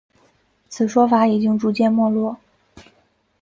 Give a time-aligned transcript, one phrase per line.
[0.67, 2.35] 此说法已经逐渐没落。